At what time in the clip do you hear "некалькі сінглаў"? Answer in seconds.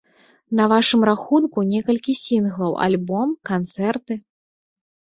1.73-2.71